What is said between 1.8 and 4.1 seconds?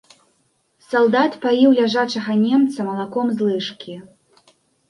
ляжачага немца малаком з лыжкі.